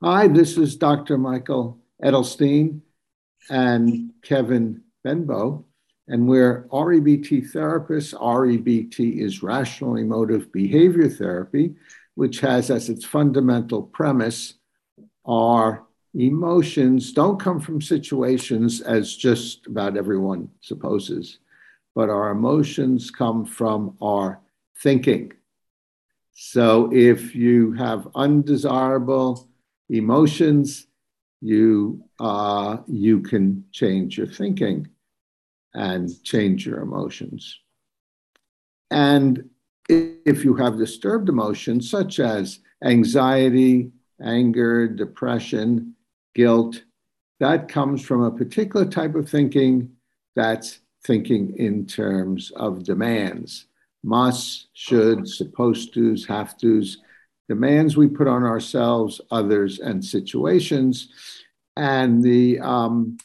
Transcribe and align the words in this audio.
Hi, 0.00 0.28
this 0.28 0.56
is 0.56 0.76
Dr. 0.76 1.18
Michael 1.18 1.80
Edelstein 2.04 2.82
and 3.50 4.12
Kevin 4.22 4.82
Benbow, 5.02 5.64
and 6.06 6.28
we're 6.28 6.68
REBT 6.70 7.52
therapists. 7.52 8.14
REBT 8.14 9.20
is 9.20 9.42
rational 9.42 9.96
emotive 9.96 10.52
behavior 10.52 11.08
therapy, 11.08 11.74
which 12.14 12.38
has 12.38 12.70
as 12.70 12.88
its 12.88 13.04
fundamental 13.04 13.82
premise 13.82 14.54
our 15.26 15.84
emotions 16.14 17.12
don't 17.12 17.40
come 17.40 17.58
from 17.58 17.82
situations 17.82 18.80
as 18.80 19.16
just 19.16 19.66
about 19.66 19.96
everyone 19.96 20.48
supposes, 20.60 21.40
but 21.96 22.08
our 22.08 22.30
emotions 22.30 23.10
come 23.10 23.44
from 23.44 23.96
our 24.00 24.40
thinking. 24.80 25.32
So 26.34 26.88
if 26.92 27.34
you 27.34 27.72
have 27.72 28.06
undesirable 28.14 29.47
emotions, 29.88 30.86
you 31.40 32.02
uh, 32.18 32.78
you 32.86 33.20
can 33.20 33.64
change 33.72 34.18
your 34.18 34.26
thinking 34.26 34.88
and 35.74 36.10
change 36.24 36.66
your 36.66 36.80
emotions. 36.80 37.58
And 38.90 39.48
if 39.88 40.44
you 40.44 40.54
have 40.54 40.78
disturbed 40.78 41.28
emotions 41.28 41.90
such 41.90 42.20
as 42.20 42.60
anxiety, 42.84 43.92
anger, 44.22 44.88
depression, 44.88 45.94
guilt, 46.34 46.82
that 47.40 47.68
comes 47.68 48.02
from 48.02 48.22
a 48.22 48.30
particular 48.30 48.86
type 48.86 49.14
of 49.14 49.28
thinking 49.28 49.90
that's 50.34 50.80
thinking 51.04 51.56
in 51.56 51.86
terms 51.86 52.50
of 52.56 52.84
demands 52.84 53.66
must, 54.02 54.68
should, 54.72 55.28
supposed 55.28 55.94
to's, 55.94 56.26
have 56.26 56.56
to's, 56.58 56.98
demands 57.48 57.96
we 57.96 58.08
put 58.08 58.28
on 58.28 58.44
ourselves, 58.44 59.20
others, 59.30 59.78
and 59.78 60.04
situations. 60.04 61.08
And 61.76 62.22
the 62.22 62.60
um, 62.60 63.18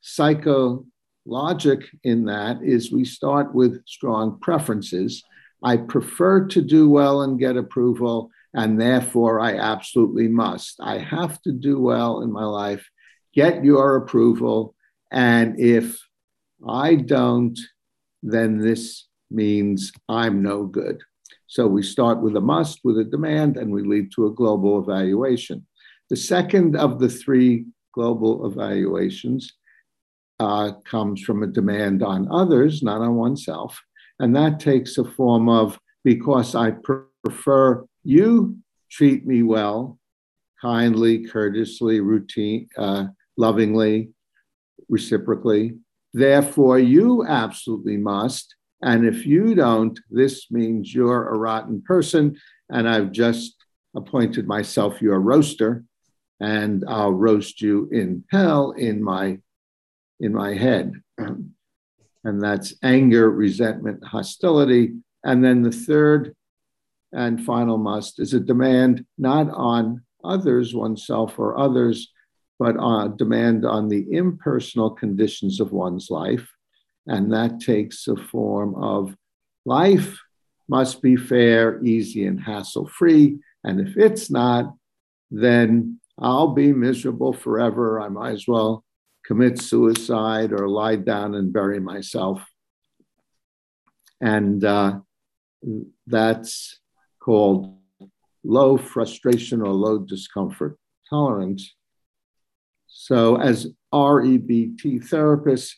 psychologic 0.00 1.84
in 2.02 2.24
that 2.24 2.58
is 2.62 2.92
we 2.92 3.04
start 3.04 3.54
with 3.54 3.86
strong 3.86 4.38
preferences. 4.40 5.22
I 5.62 5.76
prefer 5.76 6.46
to 6.48 6.62
do 6.62 6.88
well 6.88 7.22
and 7.22 7.38
get 7.38 7.56
approval, 7.56 8.30
and 8.54 8.80
therefore 8.80 9.40
I 9.40 9.56
absolutely 9.56 10.28
must. 10.28 10.80
I 10.80 10.98
have 10.98 11.40
to 11.42 11.52
do 11.52 11.80
well 11.80 12.22
in 12.22 12.32
my 12.32 12.44
life, 12.44 12.88
get 13.34 13.64
your 13.64 13.96
approval, 13.96 14.74
and 15.10 15.58
if 15.58 15.98
I 16.66 16.96
don't, 16.96 17.58
then 18.22 18.58
this 18.58 19.06
means 19.30 19.92
I'm 20.08 20.42
no 20.42 20.64
good. 20.64 21.02
So 21.48 21.66
we 21.66 21.82
start 21.82 22.20
with 22.20 22.36
a 22.36 22.42
must, 22.42 22.80
with 22.84 22.98
a 22.98 23.04
demand, 23.04 23.56
and 23.56 23.72
we 23.72 23.82
lead 23.82 24.12
to 24.12 24.26
a 24.26 24.34
global 24.34 24.78
evaluation. 24.78 25.66
The 26.10 26.16
second 26.16 26.76
of 26.76 26.98
the 26.98 27.08
three 27.08 27.64
global 27.94 28.46
evaluations 28.46 29.50
uh, 30.38 30.72
comes 30.84 31.22
from 31.22 31.42
a 31.42 31.46
demand 31.46 32.02
on 32.02 32.28
others, 32.30 32.82
not 32.82 33.00
on 33.00 33.16
oneself. 33.16 33.80
And 34.20 34.36
that 34.36 34.60
takes 34.60 34.98
a 34.98 35.04
form 35.04 35.48
of 35.48 35.78
because 36.04 36.54
I 36.54 36.72
prefer 37.24 37.84
you 38.04 38.58
treat 38.90 39.26
me 39.26 39.42
well, 39.42 39.98
kindly, 40.60 41.26
courteously, 41.26 42.00
routine, 42.00 42.68
uh, 42.76 43.06
lovingly, 43.36 44.10
reciprocally. 44.88 45.78
Therefore, 46.12 46.78
you 46.78 47.24
absolutely 47.26 47.96
must 47.96 48.54
and 48.82 49.06
if 49.06 49.26
you 49.26 49.54
don't, 49.54 49.98
this 50.10 50.50
means 50.50 50.94
you're 50.94 51.28
a 51.28 51.38
rotten 51.38 51.82
person. 51.82 52.36
And 52.70 52.88
I've 52.88 53.12
just 53.12 53.56
appointed 53.96 54.46
myself 54.46 55.02
your 55.02 55.20
roaster, 55.20 55.84
and 56.40 56.84
I'll 56.86 57.12
roast 57.12 57.60
you 57.60 57.88
in 57.90 58.24
hell 58.30 58.72
in 58.72 59.02
my 59.02 59.38
in 60.20 60.32
my 60.32 60.54
head. 60.54 60.92
And 62.24 62.42
that's 62.42 62.74
anger, 62.82 63.30
resentment, 63.30 64.04
hostility. 64.04 64.96
And 65.24 65.42
then 65.42 65.62
the 65.62 65.70
third 65.70 66.34
and 67.12 67.42
final 67.42 67.78
must 67.78 68.20
is 68.20 68.34
a 68.34 68.40
demand 68.40 69.06
not 69.16 69.48
on 69.50 70.02
others, 70.24 70.74
oneself 70.74 71.38
or 71.38 71.56
others, 71.56 72.12
but 72.58 72.74
a 72.74 73.14
demand 73.16 73.64
on 73.64 73.88
the 73.88 74.04
impersonal 74.10 74.90
conditions 74.90 75.60
of 75.60 75.72
one's 75.72 76.10
life 76.10 76.50
and 77.08 77.32
that 77.32 77.60
takes 77.60 78.06
a 78.06 78.16
form 78.16 78.74
of 78.74 79.14
life 79.64 80.18
must 80.68 81.00
be 81.00 81.16
fair, 81.16 81.82
easy, 81.82 82.26
and 82.26 82.40
hassle 82.40 82.86
free. 82.86 83.38
And 83.64 83.80
if 83.80 83.96
it's 83.96 84.30
not, 84.30 84.74
then 85.30 85.98
I'll 86.18 86.48
be 86.48 86.72
miserable 86.72 87.32
forever. 87.32 88.00
I 88.00 88.08
might 88.08 88.32
as 88.32 88.46
well 88.46 88.84
commit 89.24 89.60
suicide 89.60 90.52
or 90.52 90.68
lie 90.68 90.96
down 90.96 91.34
and 91.34 91.52
bury 91.52 91.80
myself. 91.80 92.44
And 94.20 94.62
uh, 94.64 95.00
that's 96.06 96.80
called 97.20 97.76
low 98.44 98.76
frustration 98.76 99.62
or 99.62 99.72
low 99.72 99.98
discomfort 99.98 100.78
tolerance. 101.08 101.74
So, 102.86 103.36
as 103.36 103.68
REBT 103.92 105.08
therapists, 105.08 105.74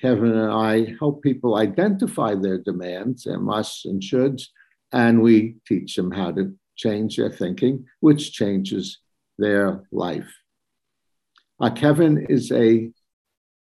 Kevin 0.00 0.32
and 0.32 0.52
I 0.52 0.94
help 0.98 1.22
people 1.22 1.56
identify 1.56 2.34
their 2.34 2.58
demands, 2.58 3.24
their 3.24 3.38
musts 3.38 3.84
and 3.84 4.02
shoulds, 4.02 4.48
and 4.92 5.22
we 5.22 5.56
teach 5.66 5.96
them 5.96 6.10
how 6.10 6.32
to 6.32 6.54
change 6.76 7.16
their 7.16 7.30
thinking, 7.30 7.86
which 8.00 8.32
changes 8.32 8.98
their 9.38 9.84
life. 9.90 10.30
Uh, 11.58 11.70
Kevin 11.70 12.26
is 12.28 12.52
a 12.52 12.90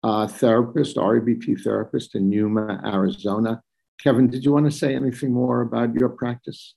uh, 0.03 0.27
therapist, 0.27 0.97
REBT 0.97 1.63
therapist 1.63 2.15
in 2.15 2.31
Yuma, 2.31 2.81
Arizona. 2.85 3.63
Kevin, 4.03 4.29
did 4.29 4.45
you 4.45 4.53
want 4.53 4.67
to 4.67 4.77
say 4.77 4.95
anything 4.95 5.33
more 5.33 5.63
about 5.63 5.95
your 5.95 6.11
practice? 6.11 6.75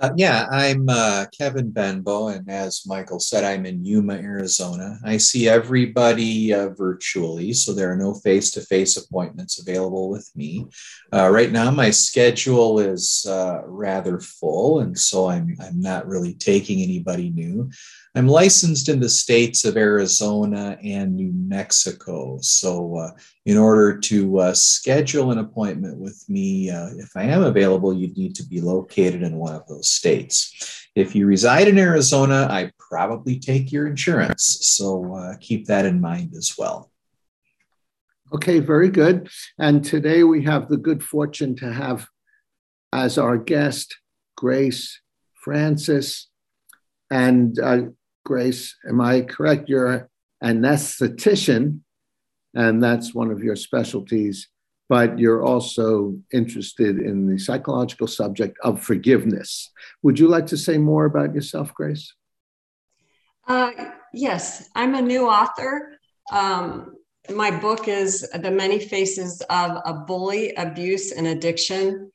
Uh, 0.00 0.10
yeah, 0.16 0.46
I'm 0.50 0.88
uh, 0.88 1.26
Kevin 1.36 1.70
Benbow, 1.70 2.28
and 2.28 2.48
as 2.48 2.86
Michael 2.86 3.20
said, 3.20 3.44
I'm 3.44 3.66
in 3.66 3.84
Yuma, 3.84 4.14
Arizona. 4.14 4.98
I 5.04 5.18
see 5.18 5.46
everybody 5.46 6.54
uh, 6.54 6.70
virtually, 6.70 7.52
so 7.52 7.74
there 7.74 7.92
are 7.92 7.96
no 7.96 8.14
face 8.14 8.50
to 8.52 8.62
face 8.62 8.96
appointments 8.96 9.60
available 9.60 10.08
with 10.08 10.30
me. 10.34 10.66
Uh, 11.12 11.28
right 11.28 11.52
now, 11.52 11.70
my 11.70 11.90
schedule 11.90 12.80
is 12.80 13.26
uh, 13.28 13.60
rather 13.66 14.20
full, 14.20 14.80
and 14.80 14.98
so 14.98 15.28
I'm, 15.28 15.54
I'm 15.60 15.78
not 15.78 16.08
really 16.08 16.32
taking 16.32 16.80
anybody 16.80 17.28
new. 17.28 17.70
I'm 18.16 18.26
licensed 18.26 18.88
in 18.88 18.98
the 18.98 19.08
states 19.08 19.64
of 19.64 19.76
Arizona 19.76 20.76
and 20.82 21.14
New 21.14 21.32
Mexico. 21.32 22.38
So, 22.42 22.96
uh, 22.96 23.10
in 23.46 23.56
order 23.56 23.98
to 23.98 24.40
uh, 24.40 24.54
schedule 24.54 25.30
an 25.30 25.38
appointment 25.38 25.96
with 25.96 26.24
me, 26.28 26.70
uh, 26.70 26.88
if 26.96 27.12
I 27.16 27.22
am 27.24 27.42
available, 27.42 27.94
you'd 27.94 28.16
need 28.16 28.34
to 28.36 28.42
be 28.44 28.60
located 28.60 29.22
in 29.22 29.36
one 29.36 29.54
of 29.54 29.66
those 29.68 29.88
states. 29.88 30.88
If 30.96 31.14
you 31.14 31.26
reside 31.26 31.68
in 31.68 31.78
Arizona, 31.78 32.48
I 32.50 32.72
probably 32.78 33.38
take 33.38 33.70
your 33.70 33.86
insurance. 33.86 34.58
So, 34.62 35.14
uh, 35.14 35.36
keep 35.40 35.66
that 35.66 35.86
in 35.86 36.00
mind 36.00 36.34
as 36.36 36.54
well. 36.58 36.90
Okay, 38.32 38.58
very 38.58 38.90
good. 38.90 39.28
And 39.58 39.84
today 39.84 40.24
we 40.24 40.44
have 40.44 40.68
the 40.68 40.76
good 40.76 41.02
fortune 41.02 41.54
to 41.56 41.72
have 41.72 42.08
as 42.92 43.18
our 43.18 43.36
guest 43.36 43.96
Grace 44.36 45.00
Francis. 45.34 46.28
And 47.10 47.58
uh, 47.58 47.82
Grace, 48.24 48.76
am 48.88 49.00
I 49.00 49.22
correct? 49.22 49.68
You're 49.68 50.08
an 50.40 50.62
anesthetician, 50.62 51.80
and 52.54 52.82
that's 52.82 53.14
one 53.14 53.30
of 53.30 53.42
your 53.42 53.56
specialties, 53.56 54.48
but 54.88 55.18
you're 55.18 55.42
also 55.42 56.16
interested 56.32 56.98
in 56.98 57.26
the 57.26 57.38
psychological 57.38 58.06
subject 58.06 58.58
of 58.62 58.82
forgiveness. 58.82 59.70
Would 60.02 60.18
you 60.18 60.28
like 60.28 60.46
to 60.48 60.56
say 60.56 60.78
more 60.78 61.04
about 61.04 61.34
yourself, 61.34 61.72
Grace? 61.74 62.14
Uh, 63.46 63.70
yes, 64.12 64.68
I'm 64.74 64.94
a 64.94 65.02
new 65.02 65.26
author. 65.28 65.98
Um, 66.30 66.96
my 67.34 67.50
book 67.50 67.88
is 67.88 68.28
The 68.30 68.50
Many 68.50 68.78
Faces 68.78 69.40
of 69.50 69.78
a 69.84 69.94
Bully, 69.94 70.54
Abuse, 70.54 71.12
and 71.12 71.26
Addiction 71.26 72.10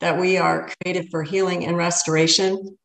that 0.00 0.18
we 0.18 0.38
are 0.38 0.70
created 0.82 1.10
for 1.10 1.22
healing 1.22 1.66
and 1.66 1.76
restoration. 1.76 2.76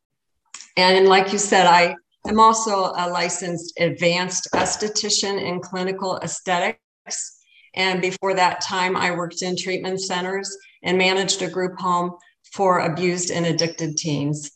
And 0.76 1.08
like 1.08 1.32
you 1.32 1.38
said, 1.38 1.66
I 1.66 1.96
I'm 2.28 2.40
also 2.40 2.92
a 2.96 3.08
licensed 3.08 3.78
advanced 3.78 4.48
esthetician 4.52 5.40
in 5.40 5.60
clinical 5.60 6.18
aesthetics. 6.18 7.38
And 7.74 8.00
before 8.00 8.34
that 8.34 8.60
time, 8.60 8.96
I 8.96 9.12
worked 9.12 9.42
in 9.42 9.56
treatment 9.56 10.00
centers 10.00 10.56
and 10.82 10.98
managed 10.98 11.42
a 11.42 11.48
group 11.48 11.78
home 11.78 12.16
for 12.52 12.80
abused 12.80 13.30
and 13.30 13.46
addicted 13.46 13.96
teens. 13.96 14.50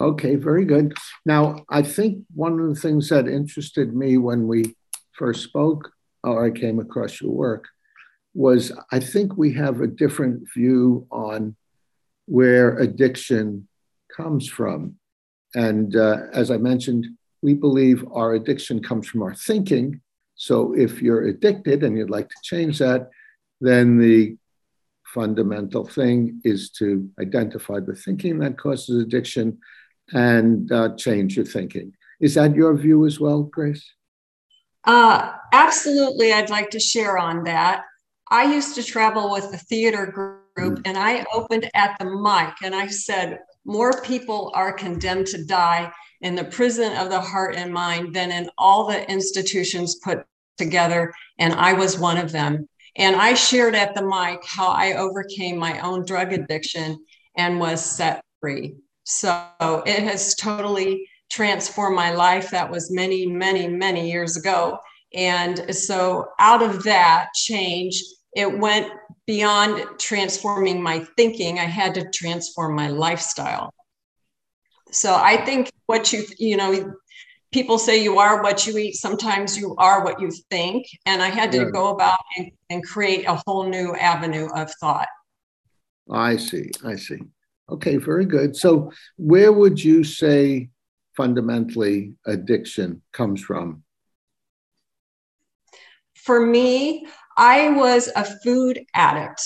Okay, 0.00 0.36
very 0.36 0.64
good. 0.64 0.94
Now, 1.24 1.64
I 1.68 1.82
think 1.82 2.24
one 2.34 2.58
of 2.58 2.68
the 2.68 2.80
things 2.80 3.08
that 3.10 3.28
interested 3.28 3.94
me 3.94 4.16
when 4.16 4.46
we 4.46 4.74
first 5.12 5.42
spoke 5.42 5.90
or 6.22 6.44
I 6.44 6.50
came 6.50 6.78
across 6.78 7.20
your 7.20 7.32
work 7.32 7.66
was 8.34 8.72
I 8.92 9.00
think 9.00 9.36
we 9.36 9.52
have 9.54 9.80
a 9.80 9.86
different 9.86 10.46
view 10.54 11.06
on 11.10 11.56
where 12.26 12.76
addiction 12.78 13.68
comes 14.14 14.48
from. 14.48 14.96
And 15.54 15.94
uh, 15.96 16.18
as 16.32 16.50
I 16.50 16.56
mentioned, 16.56 17.06
we 17.42 17.54
believe 17.54 18.04
our 18.12 18.34
addiction 18.34 18.82
comes 18.82 19.06
from 19.08 19.22
our 19.22 19.34
thinking. 19.34 20.00
So 20.34 20.74
if 20.74 21.00
you're 21.00 21.24
addicted 21.24 21.82
and 21.82 21.96
you'd 21.96 22.10
like 22.10 22.28
to 22.28 22.36
change 22.42 22.78
that, 22.78 23.10
then 23.60 23.98
the 23.98 24.36
fundamental 25.14 25.86
thing 25.86 26.40
is 26.44 26.70
to 26.70 27.08
identify 27.20 27.80
the 27.80 27.94
thinking 27.94 28.38
that 28.40 28.58
causes 28.58 29.02
addiction 29.02 29.58
and 30.12 30.70
uh, 30.70 30.94
change 30.96 31.36
your 31.36 31.46
thinking. 31.46 31.94
Is 32.20 32.34
that 32.34 32.54
your 32.54 32.74
view 32.74 33.06
as 33.06 33.18
well, 33.18 33.42
Grace? 33.42 33.84
Uh, 34.84 35.32
absolutely. 35.52 36.32
I'd 36.32 36.50
like 36.50 36.70
to 36.70 36.80
share 36.80 37.18
on 37.18 37.44
that. 37.44 37.84
I 38.30 38.52
used 38.52 38.74
to 38.76 38.82
travel 38.82 39.30
with 39.30 39.50
the 39.50 39.58
theater 39.58 40.06
group, 40.06 40.78
mm. 40.78 40.82
and 40.84 40.96
I 40.96 41.24
opened 41.32 41.70
at 41.74 41.96
the 41.98 42.06
mic 42.06 42.54
and 42.62 42.74
I 42.74 42.86
said, 42.88 43.38
More 43.66 44.00
people 44.00 44.52
are 44.54 44.72
condemned 44.72 45.26
to 45.28 45.44
die 45.44 45.92
in 46.20 46.34
the 46.34 46.44
prison 46.44 46.96
of 46.96 47.10
the 47.10 47.20
heart 47.20 47.56
and 47.56 47.72
mind 47.72 48.14
than 48.14 48.30
in 48.30 48.48
all 48.56 48.86
the 48.86 49.10
institutions 49.10 49.96
put 49.96 50.24
together. 50.56 51.12
And 51.38 51.52
I 51.52 51.72
was 51.72 51.98
one 51.98 52.16
of 52.16 52.32
them. 52.32 52.68
And 52.96 53.16
I 53.16 53.34
shared 53.34 53.74
at 53.74 53.94
the 53.94 54.06
mic 54.06 54.44
how 54.44 54.68
I 54.68 54.94
overcame 54.94 55.58
my 55.58 55.80
own 55.80 56.06
drug 56.06 56.32
addiction 56.32 57.04
and 57.36 57.60
was 57.60 57.84
set 57.84 58.22
free. 58.40 58.76
So 59.04 59.44
it 59.84 60.02
has 60.04 60.34
totally 60.36 61.06
transformed 61.30 61.96
my 61.96 62.12
life. 62.12 62.50
That 62.50 62.70
was 62.70 62.90
many, 62.90 63.26
many, 63.26 63.68
many 63.68 64.10
years 64.10 64.36
ago. 64.36 64.78
And 65.12 65.74
so 65.74 66.28
out 66.38 66.62
of 66.62 66.84
that 66.84 67.28
change, 67.34 68.02
it 68.34 68.58
went 68.58 68.90
beyond 69.26 69.84
transforming 69.98 70.82
my 70.82 71.00
thinking. 71.16 71.58
I 71.58 71.64
had 71.64 71.94
to 71.94 72.08
transform 72.10 72.74
my 72.74 72.88
lifestyle. 72.88 73.72
So 74.92 75.14
I 75.14 75.44
think 75.44 75.70
what 75.86 76.12
you, 76.12 76.24
you 76.38 76.56
know, 76.56 76.94
people 77.52 77.78
say 77.78 78.02
you 78.02 78.18
are 78.18 78.42
what 78.42 78.66
you 78.66 78.78
eat. 78.78 78.94
Sometimes 78.94 79.56
you 79.56 79.74
are 79.78 80.04
what 80.04 80.20
you 80.20 80.30
think. 80.50 80.86
And 81.06 81.22
I 81.22 81.28
had 81.28 81.50
to 81.52 81.58
yeah. 81.58 81.70
go 81.72 81.88
about 81.88 82.18
and, 82.36 82.50
and 82.70 82.84
create 82.84 83.26
a 83.26 83.40
whole 83.46 83.68
new 83.68 83.94
avenue 83.94 84.48
of 84.54 84.70
thought. 84.80 85.08
I 86.10 86.36
see. 86.36 86.70
I 86.84 86.96
see. 86.96 87.18
Okay, 87.68 87.96
very 87.96 88.26
good. 88.26 88.56
So, 88.56 88.92
where 89.16 89.52
would 89.52 89.82
you 89.82 90.04
say 90.04 90.68
fundamentally 91.16 92.14
addiction 92.24 93.02
comes 93.12 93.42
from? 93.42 93.82
For 96.14 96.44
me, 96.44 97.06
I 97.36 97.70
was 97.70 98.08
a 98.14 98.24
food 98.24 98.84
addict. 98.94 99.42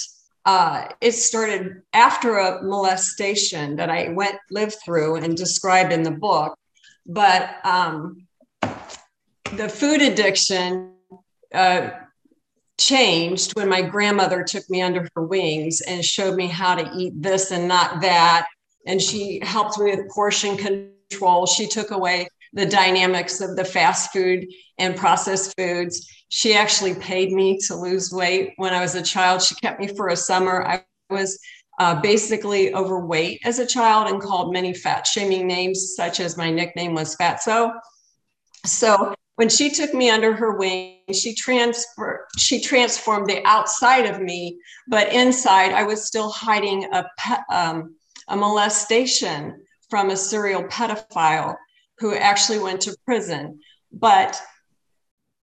Uh, 0.47 0.89
it 1.01 1.13
started 1.13 1.83
after 1.93 2.39
a 2.39 2.63
molestation 2.63 3.77
that 3.77 3.91
I 3.91 4.11
went 4.11 4.37
lived 4.51 4.77
through 4.85 5.17
and 5.17 5.37
described 5.37 5.93
in 5.93 6.03
the 6.03 6.11
book. 6.11 6.57
But 7.07 7.57
um, 7.65 8.27
the 9.53 9.69
food 9.69 10.01
addiction 10.01 10.93
uh, 11.53 11.91
changed 12.79 13.53
when 13.57 13.69
my 13.69 13.83
grandmother 13.83 14.43
took 14.45 14.69
me 14.71 14.81
under 14.81 15.07
her 15.15 15.23
wings 15.27 15.81
and 15.83 16.05
showed 16.05 16.37
me 16.37 16.47
how 16.47 16.75
to 16.75 16.91
eat 16.97 17.13
this 17.17 17.51
and 17.51 17.69
not 17.69 18.01
that. 18.01 18.47
And 18.87 19.03
she 19.03 19.41
helped 19.43 19.79
me 19.79 19.95
with 19.95 20.09
portion 20.11 20.57
control. 20.57 21.47
She 21.47 21.67
took 21.67 21.91
away 21.91 22.29
the 22.53 22.67
dynamics 22.67 23.41
of 23.41 23.57
the 23.57 23.65
fast 23.65 24.13
food 24.13 24.47
and 24.79 24.97
processed 24.97 25.55
foods. 25.57 26.07
She 26.29 26.55
actually 26.55 26.95
paid 26.95 27.33
me 27.33 27.59
to 27.67 27.77
lose 27.77 28.13
weight 28.13 28.55
when 28.57 28.73
I 28.73 28.81
was 28.81 28.95
a 28.95 29.03
child. 29.03 29.43
She 29.43 29.55
kept 29.57 29.81
me 29.81 29.89
for 29.89 30.09
a 30.09 30.17
summer. 30.17 30.67
I 30.67 30.85
was 31.11 31.39
uh, 31.79 32.01
basically 32.01 32.75
overweight 32.75 33.41
as 33.45 33.59
a 33.59 33.67
child 33.67 34.11
and 34.11 34.21
called 34.21 34.53
many 34.53 34.75
fat 34.75 35.07
shaming 35.07 35.47
names, 35.47 35.95
such 35.97 36.21
as 36.21 36.37
my 36.37 36.51
nickname 36.51 36.95
was 36.95 37.17
Fatso. 37.17 37.73
So 38.67 39.15
when 39.37 39.49
she 39.49 39.71
took 39.71 39.95
me 39.95 40.11
under 40.11 40.35
her 40.35 40.57
wing, 40.57 40.99
she 41.13 41.35
transfer 41.35 42.27
she 42.37 42.61
transformed 42.61 43.29
the 43.29 43.43
outside 43.47 44.05
of 44.05 44.21
me, 44.21 44.59
but 44.89 45.13
inside 45.13 45.73
I 45.73 45.85
was 45.85 46.07
still 46.07 46.31
hiding 46.31 46.85
a 46.93 47.07
pe- 47.19 47.43
um, 47.51 47.97
a 48.29 48.37
molestation 48.37 49.65
from 49.89 50.11
a 50.11 50.17
serial 50.17 50.65
pedophile 50.65 51.57
who 52.01 52.15
actually 52.15 52.59
went 52.59 52.81
to 52.83 52.97
prison. 53.05 53.61
But 53.93 54.41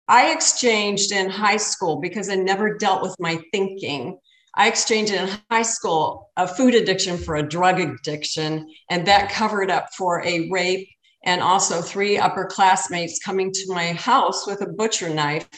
I 0.08 0.32
exchanged 0.32 1.12
in 1.12 1.30
high 1.30 1.56
school 1.56 2.00
because 2.00 2.28
I 2.28 2.34
never 2.34 2.76
dealt 2.76 3.02
with 3.02 3.16
my 3.18 3.40
thinking. 3.52 4.18
I 4.54 4.68
exchanged 4.68 5.12
in 5.12 5.30
high 5.50 5.62
school 5.62 6.30
a 6.36 6.46
food 6.46 6.74
addiction 6.74 7.16
for 7.16 7.36
a 7.36 7.48
drug 7.48 7.80
addiction, 7.80 8.68
and 8.90 9.06
that 9.06 9.30
covered 9.30 9.70
up 9.70 9.88
for 9.96 10.22
a 10.26 10.50
rape 10.50 10.88
and 11.24 11.40
also 11.40 11.80
three 11.80 12.18
upper 12.18 12.44
classmates 12.44 13.20
coming 13.20 13.52
to 13.52 13.72
my 13.72 13.92
house 13.92 14.46
with 14.46 14.60
a 14.60 14.66
butcher 14.66 15.08
knife 15.08 15.48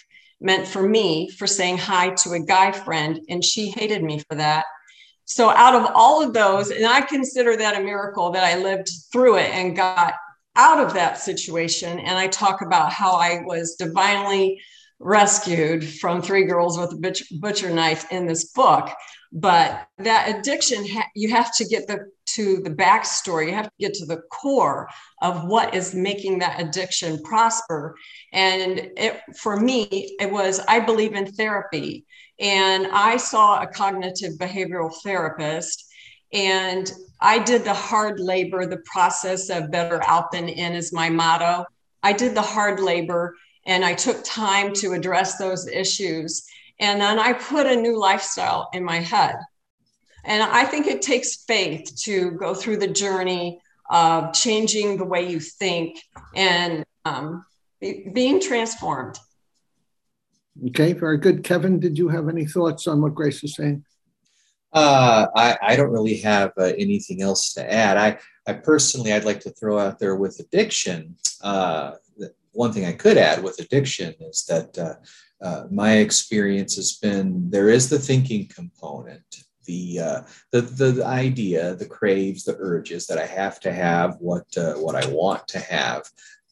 meant 0.40 0.69
for 0.69 0.86
me 0.86 1.31
for 1.31 1.46
saying 1.46 1.78
hi 1.78 2.10
to 2.10 2.32
a 2.32 2.40
guy 2.40 2.70
friend, 2.70 3.19
and 3.31 3.42
she 3.42 3.70
hated 3.70 4.02
me 4.02 4.22
for 4.28 4.36
that. 4.36 4.66
So, 5.25 5.48
out 5.48 5.75
of 5.75 5.90
all 5.94 6.22
of 6.22 6.34
those, 6.34 6.70
and 6.70 6.86
I 6.86 7.00
consider 7.00 7.56
that 7.56 7.81
a 7.81 7.82
miracle 7.82 8.31
that 8.32 8.44
I 8.44 8.62
lived 8.62 8.90
through 9.10 9.38
it 9.38 9.50
and 9.50 9.75
got 9.75 10.14
out 10.56 10.85
of 10.85 10.95
that 10.95 11.19
situation. 11.19 11.99
And 11.99 12.19
I 12.19 12.27
talk 12.29 12.62
about 12.62 12.93
how 12.93 13.12
I 13.12 13.43
was 13.45 13.77
divinely 13.77 14.61
rescued 15.01 15.85
from 15.85 16.23
three 16.23 16.45
girls 16.45 16.79
with 16.79 16.93
a 16.93 17.39
butcher, 17.41 17.71
knife 17.71 18.11
in 18.11 18.27
this 18.27 18.53
book. 18.53 18.91
But 19.33 19.87
that 19.99 20.39
addiction, 20.39 20.87
you 21.15 21.31
have 21.31 21.55
to 21.56 21.65
get 21.65 21.89
the, 21.89 22.06
to 22.35 22.59
the 22.59 22.71
backstory. 22.71 23.49
You 23.49 23.55
have 23.55 23.67
to 23.67 23.73
get 23.81 23.95
to 23.95 24.06
the 24.06 24.23
core 24.31 24.89
of 25.23 25.45
what 25.45 25.75
is 25.75 25.95
making 25.95 26.39
that 26.39 26.61
addiction 26.61 27.21
prosper. 27.23 27.97
And 28.33 28.91
it, 28.97 29.21
for 29.37 29.59
me, 29.59 30.17
it 30.21 30.31
was 30.31 30.61
I 30.69 30.79
believe 30.81 31.15
in 31.15 31.27
therapy, 31.27 32.05
and 32.39 32.87
I 32.89 33.17
saw 33.17 33.61
a 33.61 33.67
cognitive 33.67 34.35
behavioral 34.39 34.93
therapist, 35.03 35.85
and 36.33 36.91
I 37.25 37.38
did 37.38 37.65
the 37.65 37.73
hard 37.73 38.21
labor, 38.21 38.67
the 38.67 38.82
process 38.85 39.49
of 39.49 39.71
better 39.71 40.05
out 40.06 40.31
than 40.31 40.47
in 40.47 40.75
is 40.75 40.93
my 40.93 41.09
motto. 41.09 41.65
I 42.03 42.12
did 42.12 42.35
the 42.35 42.43
hard 42.43 42.81
labor 42.81 43.35
and 43.65 43.82
I 43.82 43.94
took 43.94 44.23
time 44.25 44.75
to 44.75 44.93
address 44.93 45.38
those 45.38 45.67
issues. 45.67 46.44
And 46.81 47.00
then 47.00 47.19
I 47.19 47.32
put 47.32 47.67
a 47.67 47.75
new 47.75 47.99
lifestyle 47.99 48.69
in 48.75 48.85
my 48.85 48.99
head. 48.99 49.37
And 50.25 50.43
I 50.43 50.67
think 50.67 50.87
it 50.87 51.00
takes 51.00 51.44
faith 51.44 51.97
to 52.05 52.32
go 52.32 52.53
through 52.53 52.76
the 52.76 52.88
journey 52.88 53.59
of 53.88 54.35
changing 54.35 54.99
the 54.99 55.06
way 55.06 55.27
you 55.27 55.41
think 55.41 56.03
and 56.35 56.85
um, 57.06 57.47
being 57.81 58.39
transformed. 58.39 59.19
Okay, 60.69 60.93
very 60.93 61.17
good. 61.17 61.43
Kevin, 61.43 61.81
did 61.81 61.96
you 61.96 62.08
have 62.08 62.29
any 62.29 62.44
thoughts 62.44 62.87
on 62.87 63.01
what 63.01 63.15
Grace 63.15 63.43
is 63.43 63.55
saying? 63.55 63.82
Uh, 64.74 65.28
I, 65.36 65.56
I 65.62 65.76
don't 65.76 65.93
really 65.93 66.16
have 66.19 66.52
uh, 66.58 66.72
anything 66.76 67.22
else 67.22 67.54
to 67.54 67.72
add. 67.72 67.96
I, 67.96 68.19
I 68.46 68.54
personally, 68.54 69.12
I'd 69.12 69.24
like 69.24 69.40
to 69.40 69.50
throw 69.50 69.78
out 69.78 70.00
there 70.00 70.16
with 70.16 70.40
addiction. 70.40 71.14
Uh, 71.40 71.93
one 72.50 72.72
thing 72.72 72.84
I 72.84 72.93
could 72.93 73.16
add 73.16 73.43
with 73.43 73.60
addiction 73.60 74.14
is 74.20 74.44
that 74.46 74.76
uh, 74.76 74.94
uh, 75.44 75.66
my 75.70 75.98
experience 75.98 76.74
has 76.74 76.94
been 76.96 77.50
there 77.50 77.69
is 77.69 77.88
the 77.88 77.98
thinking 77.98 78.48
component, 78.48 79.44
the, 79.64 80.00
uh, 80.00 80.20
the, 80.50 80.60
the 80.60 80.90
the 80.93 81.06
idea, 81.06 81.74
the 81.76 81.86
craves, 81.86 82.44
the 82.44 82.56
urges 82.58 83.06
that 83.06 83.19
I 83.19 83.26
have 83.26 83.60
to 83.60 83.72
have 83.72 84.16
what 84.19 84.44
what 84.76 84.94
I 84.94 85.06
want 85.08 85.48
to 85.48 85.58
have. 85.58 86.02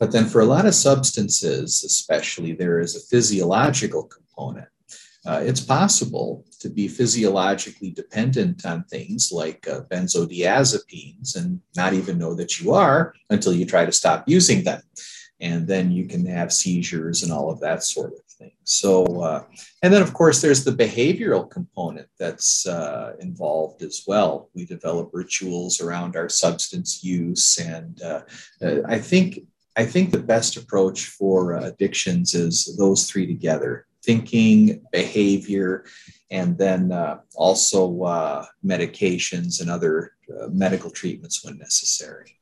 But 0.01 0.13
then 0.13 0.27
for 0.27 0.41
a 0.41 0.47
lot 0.47 0.67
of 0.67 0.75
substances, 0.75 1.85
especially, 1.85 2.53
there 2.53 2.81
is 2.81 2.97
a 2.97 3.01
physiological 3.01 4.05
component 4.05 4.69
uh, 5.25 5.41
it's 5.43 5.61
possible 5.61 6.45
to 6.59 6.69
be 6.69 6.89
physiologically 6.89 7.91
dependent 7.91 8.67
on 8.67 8.85
things 8.85 9.31
like 9.31 9.67
uh, 9.69 9.83
benzodiazepines 9.83 11.37
and 11.37 11.61
not 11.77 11.93
even 11.93 12.19
know 12.19 12.35
that 12.35 12.61
you 12.61 12.73
are 12.73 13.15
until 13.31 13.53
you 13.53 13.65
try 13.65 13.85
to 13.85 13.93
stop 13.93 14.25
using 14.27 14.65
them. 14.65 14.83
And 15.41 15.67
then 15.67 15.91
you 15.91 16.07
can 16.07 16.25
have 16.27 16.53
seizures 16.53 17.23
and 17.23 17.33
all 17.33 17.51
of 17.51 17.61
that 17.61 17.83
sort 17.83 18.13
of 18.13 18.25
thing. 18.39 18.53
So, 18.65 19.05
uh, 19.23 19.45
and 19.83 19.93
then 19.93 20.03
of 20.03 20.13
course, 20.13 20.41
there's 20.41 20.65
the 20.65 20.73
behavioral 20.73 21.51
component 21.51 22.09
that's 22.19 22.67
uh, 22.67 23.15
involved 23.21 23.83
as 23.83 24.05
well. 24.07 24.51
We 24.55 24.65
develop 24.65 25.11
rituals 25.13 25.81
around 25.81 26.17
our 26.17 26.29
substance 26.29 27.03
use. 27.03 27.59
And 27.59 28.01
uh, 28.03 28.23
uh, 28.61 28.83
I 28.87 28.99
think 28.99 29.41
I 29.75 29.87
think 29.87 30.11
the 30.11 30.19
best 30.19 30.57
approach 30.57 31.07
for 31.07 31.55
addictions 31.55 32.35
is 32.35 32.77
those 32.77 33.11
three 33.11 33.27
together 33.27 33.87
thinking, 34.05 34.85
behavior, 34.91 35.85
and 36.31 36.59
then 36.59 36.93
uh, 36.93 37.19
also 37.35 38.03
uh, 38.03 38.45
medications 38.65 39.61
and 39.61 39.71
other 39.71 40.13
uh, 40.29 40.49
medical 40.49 40.91
treatments 40.91 41.45
when 41.45 41.59
necessary. 41.59 42.39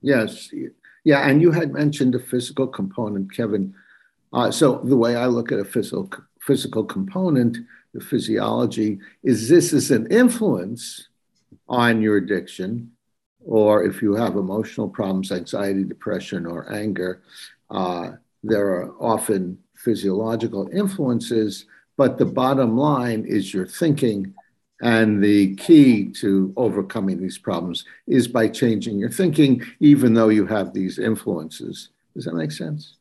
Yes. 0.00 0.50
Yeah. 1.04 1.28
And 1.28 1.40
you 1.40 1.52
had 1.52 1.72
mentioned 1.72 2.14
the 2.14 2.18
physical 2.18 2.66
component, 2.66 3.32
Kevin. 3.34 3.74
Uh, 4.32 4.50
so 4.50 4.80
the 4.84 4.96
way 4.96 5.14
I 5.14 5.26
look 5.26 5.52
at 5.52 5.60
a 5.60 5.64
physical, 5.64 6.10
physical 6.40 6.84
component, 6.84 7.58
the 7.94 8.00
physiology, 8.00 8.98
is 9.22 9.48
this 9.48 9.72
is 9.72 9.90
an 9.90 10.10
influence 10.10 11.08
on 11.68 12.02
your 12.02 12.16
addiction, 12.16 12.90
or 13.44 13.84
if 13.84 14.02
you 14.02 14.14
have 14.14 14.36
emotional 14.36 14.88
problems, 14.88 15.30
anxiety, 15.30 15.84
depression, 15.84 16.46
or 16.46 16.72
anger, 16.72 17.22
uh, 17.70 18.12
there 18.42 18.66
are 18.66 18.94
often 19.00 19.58
physiological 19.84 20.68
influences, 20.72 21.66
but 21.96 22.18
the 22.18 22.24
bottom 22.24 22.76
line 22.76 23.24
is 23.26 23.52
your 23.52 23.66
thinking. 23.66 24.34
And 24.80 25.22
the 25.22 25.54
key 25.56 26.10
to 26.20 26.52
overcoming 26.56 27.20
these 27.20 27.38
problems 27.38 27.84
is 28.08 28.26
by 28.26 28.48
changing 28.48 28.98
your 28.98 29.10
thinking, 29.10 29.62
even 29.78 30.12
though 30.14 30.28
you 30.28 30.44
have 30.46 30.72
these 30.72 30.98
influences. 30.98 31.90
Does 32.14 32.24
that 32.24 32.34
make 32.34 32.50
sense? 32.50 32.96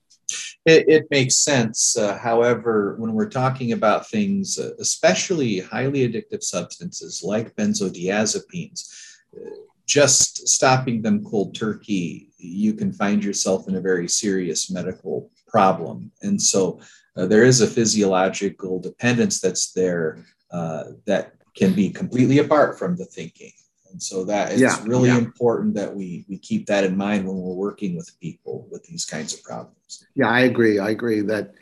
It, 0.66 0.88
it 0.88 1.08
makes 1.10 1.38
sense. 1.38 1.98
Uh, 1.98 2.18
however, 2.18 2.96
when 3.00 3.14
we're 3.14 3.30
talking 3.30 3.72
about 3.72 4.08
things, 4.08 4.60
uh, 4.60 4.72
especially 4.80 5.60
highly 5.60 6.08
addictive 6.08 6.44
substances 6.44 7.24
like 7.24 7.56
benzodiazepines, 7.56 8.94
uh, 9.36 9.50
just 9.88 10.48
stopping 10.48 11.02
them 11.02 11.26
cold 11.26 11.56
turkey, 11.56 12.30
you 12.38 12.74
can 12.74 12.94
find 12.94 13.24
yourself 13.24 13.68
in 13.68 13.76
a 13.76 13.82
very 13.82 14.08
serious 14.08 14.70
medical 14.70 15.32
problem. 15.52 16.12
And 16.22 16.42
so 16.42 16.80
uh, 17.18 17.26
there 17.26 17.44
is 17.44 17.62
a 17.62 17.68
physiological 17.68 18.80
dependence 18.80 19.42
that's 19.42 19.74
there 19.74 20.26
uh, 20.52 20.84
that 21.06 21.34
can 21.56 21.74
be 21.74 21.90
completely 21.90 22.40
apart 22.40 22.80
from 22.80 22.96
the 22.96 23.06
thinking. 23.06 23.52
And 23.92 24.02
so 24.02 24.24
that 24.26 24.54
it's 24.54 24.62
yeah, 24.62 24.82
really 24.86 25.10
yeah. 25.10 25.18
important 25.18 25.76
that 25.76 25.94
we 25.94 26.26
we 26.30 26.38
keep 26.38 26.66
that 26.68 26.86
in 26.86 26.96
mind 26.96 27.28
when 27.28 27.36
we're 27.36 27.54
working 27.54 27.98
with 27.98 28.18
people 28.22 28.68
with 28.72 28.84
these 28.86 29.06
kinds 29.06 29.34
of 29.34 29.44
problems. 29.44 30.06
Yeah, 30.16 30.30
I 30.30 30.42
agree. 30.42 30.80
I 30.80 30.92
agree 30.92 31.20
that 31.22 31.54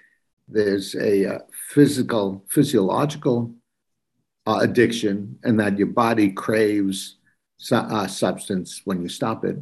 there's 0.47 0.95
a 0.95 1.35
uh, 1.35 1.39
physical 1.69 2.45
physiological 2.47 3.55
uh, 4.45 4.59
addiction 4.61 5.39
and 5.43 5.59
that 5.59 5.77
your 5.77 5.87
body 5.87 6.31
craves 6.31 7.17
su- 7.57 7.75
uh, 7.75 8.07
substance 8.07 8.81
when 8.85 9.01
you 9.01 9.09
stop 9.09 9.43
it. 9.43 9.57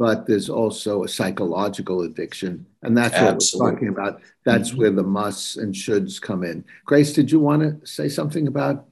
But 0.00 0.26
there's 0.26 0.48
also 0.48 1.04
a 1.04 1.08
psychological 1.08 2.00
addiction, 2.00 2.64
and 2.82 2.96
that's 2.96 3.14
Absolutely. 3.14 3.60
what 3.60 3.64
we're 3.64 3.70
talking 3.72 3.88
about. 3.88 4.22
That's 4.46 4.70
mm-hmm. 4.70 4.78
where 4.78 4.90
the 4.90 5.02
musts 5.02 5.58
and 5.58 5.74
shoulds 5.74 6.18
come 6.18 6.42
in. 6.42 6.64
Grace, 6.86 7.12
did 7.12 7.30
you 7.30 7.38
want 7.38 7.60
to 7.60 7.86
say 7.86 8.08
something 8.08 8.46
about 8.48 8.86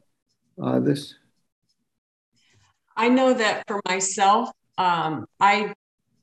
uh, 0.62 0.80
this? 0.80 1.14
I 2.94 3.08
know 3.08 3.32
that 3.32 3.64
for 3.66 3.80
myself, 3.88 4.50
um, 4.76 5.24
I 5.40 5.72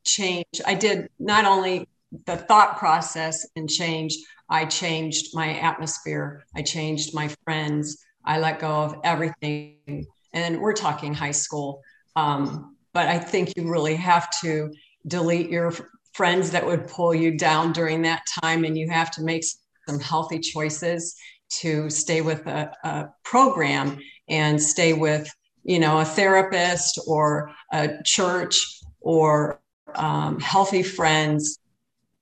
changed. 0.04 0.62
I 0.68 0.76
did 0.76 1.10
not 1.18 1.46
only 1.46 1.88
the 2.28 2.38
thought 2.38 2.78
process 2.78 3.44
and 3.56 3.68
change, 3.68 4.16
I 4.50 4.66
changed 4.66 5.34
my 5.34 5.58
atmosphere. 5.58 6.46
I 6.56 6.62
changed 6.62 7.16
my 7.16 7.30
friends. 7.44 8.06
I 8.24 8.38
let 8.38 8.60
go 8.60 8.70
of 8.70 8.98
everything. 9.04 10.06
And 10.32 10.62
we're 10.62 10.74
talking 10.74 11.12
high 11.16 11.32
school. 11.32 11.82
Um, 12.16 12.75
but 12.96 13.08
I 13.08 13.20
think 13.20 13.54
you 13.56 13.70
really 13.70 13.96
have 13.96 14.28
to 14.42 14.74
delete 15.06 15.52
your 15.52 15.72
friends 16.14 16.50
that 16.52 16.66
would 16.66 16.88
pull 16.88 17.14
you 17.14 17.38
down 17.38 17.74
during 17.74 18.02
that 18.04 18.24
time. 18.42 18.64
And 18.64 18.76
you 18.76 18.90
have 18.90 19.12
to 19.12 19.22
make 19.22 19.44
some 19.88 20.00
healthy 20.00 20.40
choices 20.40 21.16
to 21.60 21.92
stay 21.92 22.22
with 22.22 22.48
a, 22.48 22.72
a 22.84 23.10
program 23.24 24.00
and 24.28 24.60
stay 24.60 24.94
with 24.94 25.30
you 25.66 25.80
know, 25.80 26.00
a 26.00 26.06
therapist 26.06 27.00
or 27.08 27.52
a 27.74 27.90
church 28.06 28.82
or 29.02 29.60
um, 29.96 30.40
healthy 30.40 30.84
friends, 30.84 31.60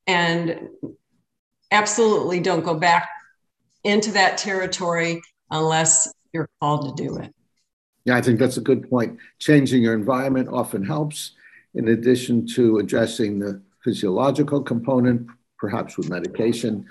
and 0.07 0.69
absolutely 1.71 2.39
don't 2.39 2.63
go 2.63 2.73
back 2.73 3.09
into 3.83 4.11
that 4.11 4.37
territory 4.37 5.21
unless 5.51 6.11
you're 6.31 6.49
called 6.61 6.97
to 6.97 7.03
do 7.03 7.17
it. 7.17 7.33
Yeah, 8.05 8.15
I 8.15 8.21
think 8.21 8.39
that's 8.39 8.57
a 8.57 8.61
good 8.61 8.89
point. 8.89 9.17
Changing 9.39 9.81
your 9.81 9.93
environment 9.93 10.49
often 10.51 10.83
helps, 10.83 11.31
in 11.73 11.87
addition 11.87 12.45
to 12.47 12.79
addressing 12.79 13.39
the 13.39 13.61
physiological 13.83 14.61
component, 14.61 15.27
perhaps 15.57 15.97
with 15.97 16.09
medication, 16.09 16.85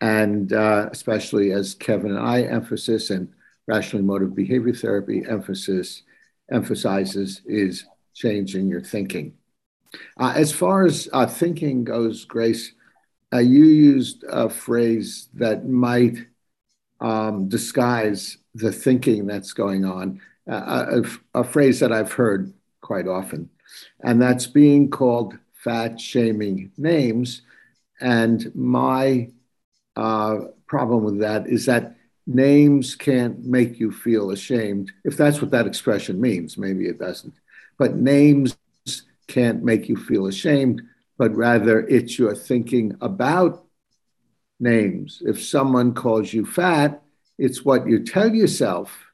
and 0.00 0.52
uh, 0.52 0.88
especially 0.92 1.52
as 1.52 1.74
Kevin 1.74 2.12
and 2.12 2.20
I 2.20 2.42
emphasis 2.42 3.10
and 3.10 3.32
rational 3.66 4.02
emotive 4.02 4.34
behavior 4.34 4.74
therapy 4.74 5.24
emphasis 5.28 6.02
emphasizes 6.50 7.40
is 7.46 7.86
changing 8.14 8.68
your 8.68 8.82
thinking. 8.82 9.34
Uh, 10.18 10.32
as 10.36 10.52
far 10.52 10.84
as 10.84 11.08
uh, 11.12 11.26
thinking 11.26 11.84
goes, 11.84 12.24
Grace, 12.24 12.72
uh, 13.32 13.38
you 13.38 13.64
used 13.64 14.24
a 14.28 14.48
phrase 14.48 15.28
that 15.34 15.66
might 15.66 16.26
um, 17.00 17.48
disguise 17.48 18.38
the 18.54 18.72
thinking 18.72 19.26
that's 19.26 19.52
going 19.52 19.84
on, 19.84 20.20
a, 20.46 21.02
a, 21.34 21.44
phrase 21.44 21.80
that 21.80 21.92
I've 21.92 22.12
heard 22.12 22.52
quite 22.80 23.08
often, 23.08 23.50
and 24.02 24.20
that's 24.20 24.46
being 24.46 24.90
called 24.90 25.38
fat 25.52 25.98
shaming 26.00 26.70
names. 26.76 27.42
And 28.00 28.54
my 28.54 29.30
uh, 29.96 30.38
problem 30.66 31.04
with 31.04 31.20
that 31.20 31.46
is 31.46 31.66
that 31.66 31.96
names 32.26 32.94
can't 32.94 33.44
make 33.44 33.78
you 33.78 33.90
feel 33.90 34.30
ashamed, 34.30 34.92
if 35.04 35.16
that's 35.16 35.40
what 35.40 35.50
that 35.52 35.66
expression 35.66 36.20
means. 36.20 36.58
Maybe 36.58 36.86
it 36.86 36.98
doesn't. 36.98 37.34
But 37.78 37.96
names 37.96 38.56
can't 39.28 39.62
make 39.62 39.88
you 39.88 39.96
feel 39.96 40.26
ashamed, 40.26 40.82
but 41.16 41.34
rather 41.34 41.86
it's 41.86 42.18
your 42.18 42.34
thinking 42.34 42.96
about 43.00 43.64
names. 44.60 45.22
If 45.24 45.42
someone 45.42 45.94
calls 45.94 46.32
you 46.32 46.44
fat, 46.44 47.02
it's 47.38 47.64
what 47.64 47.88
you 47.88 48.04
tell 48.04 48.34
yourself 48.34 49.13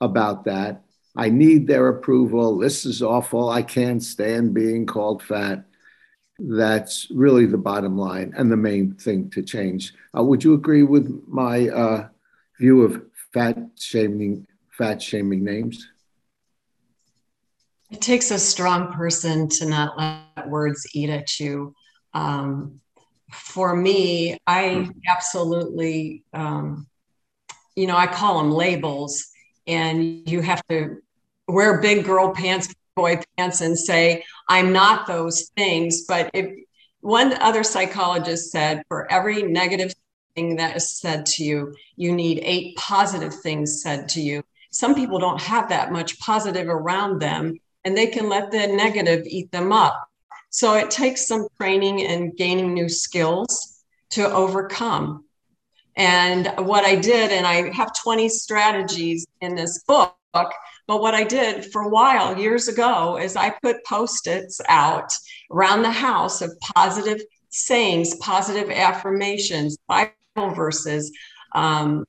about 0.00 0.44
that. 0.44 0.82
I 1.16 1.30
need 1.30 1.66
their 1.66 1.88
approval. 1.88 2.58
This 2.58 2.84
is 2.84 3.02
awful. 3.02 3.48
I 3.48 3.62
can't 3.62 4.02
stand 4.02 4.52
being 4.52 4.84
called 4.86 5.22
fat. 5.22 5.64
That's 6.38 7.10
really 7.10 7.46
the 7.46 7.56
bottom 7.56 7.96
line 7.96 8.34
and 8.36 8.52
the 8.52 8.56
main 8.56 8.94
thing 8.94 9.30
to 9.30 9.42
change. 9.42 9.94
Uh, 10.16 10.22
would 10.22 10.44
you 10.44 10.52
agree 10.52 10.82
with 10.82 11.22
my 11.26 11.68
uh, 11.68 12.08
view 12.58 12.82
of 12.82 13.02
fat 13.32 13.58
shaming 13.76 14.46
fat 14.76 15.00
shaming 15.00 15.42
names? 15.42 15.88
It 17.90 18.02
takes 18.02 18.30
a 18.30 18.38
strong 18.38 18.92
person 18.92 19.48
to 19.48 19.66
not 19.66 19.96
let 19.96 20.48
words 20.48 20.86
eat 20.92 21.08
at 21.08 21.40
you. 21.40 21.74
Um, 22.12 22.80
for 23.32 23.74
me, 23.74 24.36
I 24.46 24.90
absolutely, 25.08 26.24
um, 26.32 26.86
you 27.74 27.86
know, 27.86 27.96
I 27.96 28.06
call 28.06 28.38
them 28.38 28.50
labels, 28.50 29.24
and 29.66 30.28
you 30.28 30.40
have 30.40 30.62
to 30.68 30.98
wear 31.48 31.80
big 31.80 32.04
girl 32.04 32.34
pants, 32.34 32.74
boy 32.94 33.20
pants, 33.36 33.60
and 33.60 33.78
say, 33.78 34.24
I'm 34.48 34.72
not 34.72 35.06
those 35.06 35.50
things. 35.56 36.04
But 36.06 36.30
if 36.32 36.52
one 37.00 37.34
other 37.34 37.62
psychologist 37.62 38.50
said, 38.50 38.82
for 38.88 39.10
every 39.10 39.42
negative 39.42 39.92
thing 40.36 40.56
that 40.56 40.76
is 40.76 40.90
said 40.90 41.26
to 41.26 41.42
you. 41.42 41.74
You 41.96 42.12
need 42.12 42.40
eight 42.44 42.76
positive 42.76 43.34
things 43.34 43.82
said 43.82 44.08
to 44.10 44.20
you. 44.20 44.44
Some 44.70 44.94
people 44.94 45.18
don't 45.18 45.40
have 45.40 45.70
that 45.70 45.90
much 45.90 46.20
positive 46.20 46.68
around 46.68 47.20
them 47.20 47.58
and 47.84 47.96
they 47.96 48.06
can 48.06 48.28
let 48.28 48.50
the 48.50 48.66
negative 48.66 49.26
eat 49.26 49.50
them 49.50 49.72
up. 49.72 50.08
So 50.50 50.74
it 50.74 50.90
takes 50.90 51.26
some 51.26 51.48
training 51.56 52.06
and 52.06 52.36
gaining 52.36 52.74
new 52.74 52.88
skills 52.88 53.82
to 54.10 54.30
overcome. 54.30 55.24
And 55.96 56.52
what 56.58 56.84
I 56.84 56.94
did, 56.94 57.32
and 57.32 57.46
I 57.46 57.72
have 57.72 57.92
20 57.94 58.28
strategies 58.28 59.26
in 59.40 59.54
this 59.54 59.82
book, 59.84 60.14
but 60.32 61.00
what 61.00 61.14
I 61.14 61.24
did 61.24 61.64
for 61.72 61.82
a 61.82 61.88
while 61.88 62.38
years 62.38 62.68
ago 62.68 63.18
is 63.18 63.36
I 63.36 63.50
put 63.62 63.84
post 63.84 64.26
its 64.26 64.60
out 64.68 65.10
around 65.50 65.82
the 65.82 65.90
house 65.90 66.42
of 66.42 66.52
positive 66.60 67.22
sayings, 67.48 68.14
positive 68.16 68.70
affirmations, 68.70 69.78
Bible 69.88 70.54
verses, 70.54 71.10
um, 71.54 72.04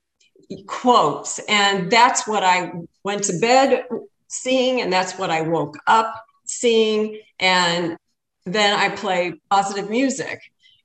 quotes. 0.68 1.40
And 1.48 1.90
that's 1.90 2.28
what 2.28 2.44
I 2.44 2.72
went 3.04 3.24
to 3.26 3.40
bed 3.40 3.86
seeing, 4.28 4.82
and 4.82 4.92
that's 4.92 5.18
what 5.18 5.30
I 5.30 5.42
woke 5.42 5.78
up 5.88 6.14
seeing. 6.46 7.22
And 7.40 7.98
then 8.46 8.78
I 8.78 8.90
play 8.90 9.40
positive 9.50 9.90
music. 9.90 10.40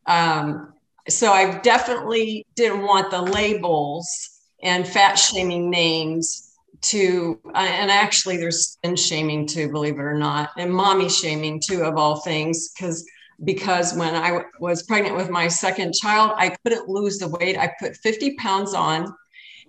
Um, 0.06 0.72
so 1.08 1.32
I 1.32 1.58
definitely 1.58 2.46
didn't 2.54 2.82
want 2.82 3.10
the 3.10 3.22
labels 3.22 4.30
and 4.62 4.86
fat 4.86 5.14
shaming 5.14 5.70
names 5.70 6.52
to, 6.82 7.40
uh, 7.46 7.58
and 7.58 7.90
actually 7.90 8.36
there's 8.36 8.70
spin 8.70 8.96
shaming 8.96 9.46
too, 9.46 9.70
believe 9.70 9.94
it 9.94 10.02
or 10.02 10.18
not, 10.18 10.50
and 10.56 10.72
mommy 10.72 11.08
shaming 11.08 11.60
too, 11.60 11.82
of 11.82 11.96
all 11.96 12.20
things, 12.20 12.70
because 12.70 13.06
because 13.44 13.94
when 13.94 14.14
I 14.14 14.28
w- 14.28 14.46
was 14.60 14.84
pregnant 14.84 15.16
with 15.16 15.28
my 15.28 15.48
second 15.48 15.94
child, 15.94 16.32
I 16.36 16.50
couldn't 16.62 16.88
lose 16.88 17.18
the 17.18 17.28
weight. 17.28 17.58
I 17.58 17.72
put 17.80 17.96
50 17.96 18.36
pounds 18.36 18.72
on 18.72 19.12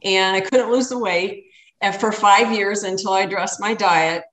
and 0.04 0.36
I 0.36 0.42
couldn't 0.42 0.70
lose 0.70 0.90
the 0.90 1.00
weight 1.00 1.46
and 1.82 1.96
for 1.96 2.12
five 2.12 2.52
years 2.52 2.84
until 2.84 3.14
I 3.14 3.22
addressed 3.22 3.60
my 3.60 3.74
diet. 3.74 4.24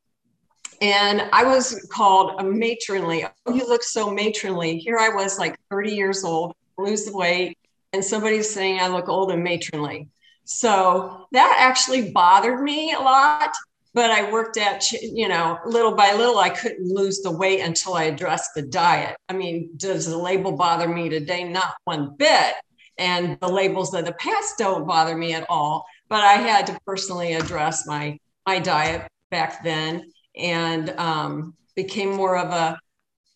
And 0.83 1.23
I 1.33 1.45
was 1.45 1.89
called 1.93 2.41
a 2.41 2.45
matronly. 2.45 3.25
Oh, 3.47 3.55
you 3.55 3.67
look 3.67 3.83
so 3.83 4.11
matronly. 4.11 4.79
Here 4.79 4.99
I 4.99 5.11
was 5.11 5.39
like 5.39 5.57
30 5.71 5.95
years 5.95 6.25
old, 6.25 6.55
lose 6.83 7.05
the 7.05 7.17
weight, 7.17 7.59
and 7.93 8.05
somebody's 8.05 8.51
saying 8.51 8.81
I 8.81 8.89
look 8.89 9.09
old 9.09 9.31
and 9.33 9.43
matronly. 9.43 10.09
So 10.45 11.27
that 11.33 11.57
actually 11.59 12.11
bothered 12.13 12.61
me 12.63 12.93
a 12.93 12.99
lot. 12.99 13.53
but 13.93 14.11
I 14.11 14.31
worked 14.31 14.57
at, 14.57 14.91
you 14.93 15.29
know, 15.29 15.59
little 15.67 15.95
by 15.95 16.13
little, 16.13 16.39
I 16.39 16.51
couldn't 16.51 16.89
lose 16.89 17.21
the 17.21 17.31
weight 17.31 17.61
until 17.61 17.95
I 17.95 18.05
addressed 18.05 18.51
the 18.55 18.63
diet. 18.63 19.17
I 19.29 19.33
mean, 19.33 19.71
does 19.77 20.07
the 20.07 20.17
label 20.17 20.53
bother 20.53 20.89
me 20.89 21.09
today? 21.09 21.45
Not 21.45 21.75
one 21.85 22.15
bit. 22.17 22.55
And 22.99 23.39
the 23.41 23.49
labels 23.49 23.95
of 23.95 24.05
the 24.05 24.13
past 24.13 24.59
don't 24.59 24.87
bother 24.87 25.17
me 25.17 25.35
at 25.35 25.47
all. 25.49 25.87
But 26.09 26.21
I 26.23 26.35
had 26.35 26.67
to 26.69 26.79
personally 26.87 27.35
address 27.35 27.87
my 27.87 28.19
my 28.47 28.59
diet 28.59 29.07
back 29.31 29.63
then 29.63 30.11
and 30.37 30.91
um, 30.91 31.55
became 31.77 32.11
more 32.13 32.37
of 32.37 32.51
a 32.51 32.79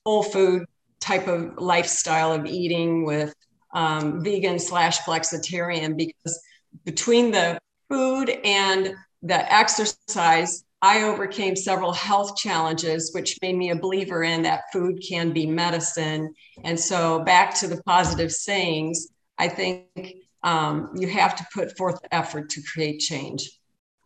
whole 0.04 0.22
food 0.22 0.64
type 1.04 1.28
of 1.28 1.58
lifestyle 1.58 2.32
of 2.32 2.46
eating 2.46 3.04
with 3.04 3.34
um, 3.74 4.22
vegan 4.22 4.58
slash 4.58 5.00
flexitarian 5.00 5.96
because 5.96 6.40
between 6.84 7.30
the 7.30 7.58
food 7.90 8.30
and 8.44 8.94
the 9.22 9.52
exercise, 9.52 10.64
I 10.80 11.02
overcame 11.02 11.56
several 11.56 11.92
health 11.92 12.36
challenges, 12.36 13.12
which 13.14 13.38
made 13.42 13.56
me 13.56 13.70
a 13.70 13.76
believer 13.76 14.22
in 14.22 14.42
that 14.42 14.64
food 14.72 15.02
can 15.06 15.32
be 15.32 15.46
medicine. 15.46 16.34
And 16.62 16.78
so, 16.78 17.20
back 17.20 17.54
to 17.56 17.66
the 17.68 17.82
positive 17.84 18.32
sayings, 18.32 19.08
I 19.38 19.48
think 19.48 20.16
um, 20.42 20.90
you 20.94 21.08
have 21.08 21.36
to 21.36 21.46
put 21.54 21.76
forth 21.76 21.98
effort 22.12 22.50
to 22.50 22.62
create 22.62 23.00
change. 23.00 23.50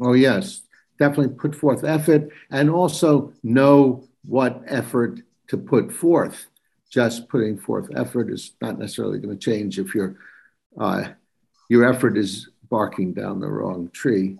Oh, 0.01 0.13
yes, 0.13 0.63
definitely 0.99 1.35
put 1.35 1.55
forth 1.55 1.85
effort 1.85 2.29
and 2.51 2.71
also 2.71 3.33
know 3.43 4.07
what 4.25 4.63
effort 4.67 5.21
to 5.49 5.57
put 5.57 5.93
forth. 5.93 6.47
Just 6.91 7.29
putting 7.29 7.59
forth 7.59 7.91
effort 7.95 8.31
is 8.31 8.55
not 8.61 8.79
necessarily 8.79 9.19
going 9.19 9.37
to 9.37 9.45
change 9.45 9.79
if 9.79 9.95
your 9.95 10.17
uh, 10.81 11.09
your 11.69 11.87
effort 11.89 12.17
is 12.17 12.49
barking 12.71 13.13
down 13.13 13.41
the 13.41 13.49
wrong 13.49 13.91
tree. 13.93 14.37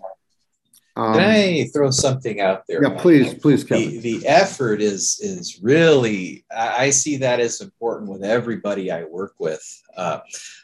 Um, 0.95 1.13
Can 1.13 1.29
I 1.29 1.63
throw 1.73 1.91
something 1.91 2.41
out 2.41 2.63
there? 2.67 2.83
Yeah, 2.83 2.99
please, 2.99 3.33
please, 3.33 3.63
Kevin. 3.63 4.01
The, 4.01 4.19
the 4.19 4.27
effort 4.27 4.81
is 4.81 5.19
is 5.21 5.59
really 5.61 6.43
I 6.55 6.89
see 6.89 7.17
that 7.17 7.39
as 7.39 7.61
important 7.61 8.09
with 8.09 8.23
everybody 8.23 8.91
I 8.91 9.05
work 9.05 9.35
with. 9.39 9.63
Uh, 9.95 10.19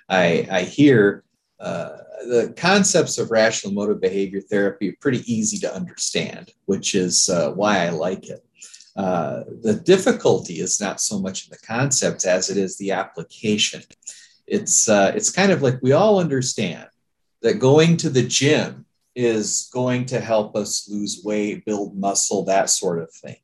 I 0.09 0.47
I 0.51 0.61
hear 0.63 1.23
uh, 1.59 1.97
the 2.27 2.53
concepts 2.57 3.17
of 3.17 3.31
rational 3.31 3.71
emotive 3.71 4.01
behavior 4.01 4.41
therapy 4.41 4.89
are 4.89 4.97
pretty 4.99 5.21
easy 5.31 5.57
to 5.59 5.73
understand, 5.73 6.51
which 6.65 6.95
is 6.95 7.29
uh, 7.29 7.51
why 7.51 7.85
I 7.85 7.89
like 7.89 8.27
it. 8.27 8.44
Uh, 8.95 9.43
the 9.61 9.73
difficulty 9.73 10.59
is 10.59 10.79
not 10.79 11.01
so 11.01 11.19
much 11.19 11.45
in 11.45 11.51
the 11.51 11.67
concepts 11.67 12.25
as 12.25 12.49
it 12.49 12.57
is 12.57 12.77
the 12.77 12.91
application. 12.91 13.81
It's 14.47 14.87
uh, 14.87 15.11
it's 15.15 15.31
kind 15.31 15.51
of 15.51 15.61
like 15.61 15.81
we 15.81 15.91
all 15.91 16.19
understand 16.19 16.87
that 17.41 17.59
going 17.59 17.97
to 17.97 18.09
the 18.09 18.23
gym 18.23 18.85
is 19.15 19.69
going 19.73 20.05
to 20.05 20.19
help 20.19 20.55
us 20.55 20.89
lose 20.89 21.21
weight, 21.23 21.65
build 21.65 21.97
muscle, 21.97 22.43
that 22.45 22.69
sort 22.69 22.99
of 22.99 23.11
thing. 23.11 23.37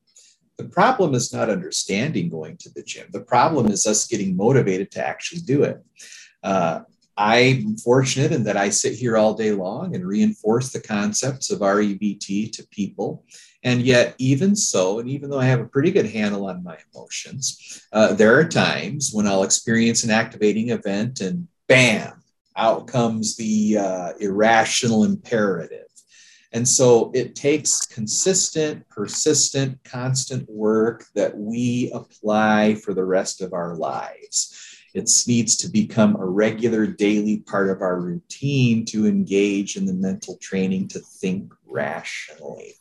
The 0.58 0.66
problem 0.66 1.16
is 1.16 1.34
not 1.34 1.50
understanding 1.50 2.30
going 2.30 2.58
to 2.58 2.70
the 2.74 2.84
gym. 2.84 3.08
The 3.12 3.22
problem 3.22 3.68
is 3.68 3.88
us 3.88 4.06
getting 4.06 4.36
motivated 4.36 4.92
to 4.92 5.06
actually 5.06 5.42
do 5.42 5.64
it. 5.64 5.84
Uh, 6.44 6.82
I'm 7.22 7.78
fortunate 7.78 8.32
in 8.32 8.44
that 8.46 8.58
I 8.58 8.70
sit 8.70 8.96
here 8.96 9.16
all 9.16 9.36
day 9.36 9.52
long 9.52 9.94
and 9.94 10.04
reinforce 10.04 10.72
the 10.72 10.82
concepts 10.82 11.52
of 11.52 11.60
REBT 11.60 12.52
to 12.54 12.68
people. 12.70 13.24
And 13.64 13.84
yet, 13.84 14.16
even 14.18 14.56
so, 14.56 14.98
and 14.98 15.08
even 15.08 15.30
though 15.30 15.40
I 15.40 15.46
have 15.46 15.60
a 15.60 15.68
pretty 15.68 15.92
good 15.92 16.08
handle 16.08 16.48
on 16.48 16.64
my 16.64 16.80
emotions, 16.92 17.86
uh, 17.94 18.14
there 18.14 18.40
are 18.40 18.46
times 18.46 19.12
when 19.14 19.28
I'll 19.28 19.44
experience 19.44 20.04
an 20.04 20.10
activating 20.10 20.70
event 20.70 21.22
and 21.22 21.48
bam, 21.68 22.24
out 22.58 22.88
comes 22.88 23.36
the 23.36 23.78
uh, 23.78 24.14
irrational 24.20 25.04
imperative. 25.04 25.86
And 26.54 26.68
so 26.68 27.12
it 27.14 27.36
takes 27.36 27.86
consistent, 27.86 28.90
persistent, 28.90 29.78
constant 29.84 30.50
work 30.50 31.06
that 31.14 31.38
we 31.38 31.92
apply 31.94 32.76
for 32.84 32.96
the 32.96 33.06
rest 33.06 33.42
of 33.42 33.54
our 33.54 33.76
lives. 33.76 34.71
It 34.94 35.10
needs 35.28 35.56
to 35.58 35.70
become 35.70 36.16
a 36.18 36.26
regular 36.26 36.86
daily 36.86 37.40
part 37.40 37.70
of 37.70 37.82
our 37.82 38.00
routine 38.00 38.86
to 38.86 39.08
engage 39.08 39.78
in 39.78 39.86
the 39.86 39.94
mental 39.94 40.38
training 40.42 40.90
to 40.90 41.00
think 41.00 41.54
rationally. 41.66 42.74